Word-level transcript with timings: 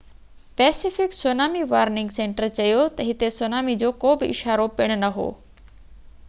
Pacific 0.59 1.11
tsunami 1.17 1.61
warning 1.73 2.15
centre 2.15 2.47
چيو 2.61 2.81
ته 2.97 3.07
هتي 3.11 3.31
سونامي 3.37 3.77
جو 3.85 3.93
ڪو 4.05 4.15
به 4.23 4.31
اشارو 4.37 4.67
پڻ 4.81 4.95
نه 5.05 5.15
هو 5.21 5.29